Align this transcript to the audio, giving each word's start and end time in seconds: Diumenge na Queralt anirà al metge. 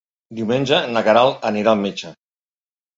Diumenge 0.39 0.79
na 0.95 1.05
Queralt 1.11 1.47
anirà 1.53 1.77
al 1.77 1.87
metge. 1.87 2.15